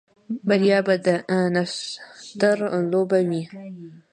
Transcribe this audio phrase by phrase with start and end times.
[0.47, 1.07] بریا به د
[1.53, 2.57] نښتر
[2.91, 3.43] لوبډلې وي